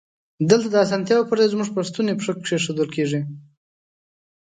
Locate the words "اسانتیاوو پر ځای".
0.85-1.49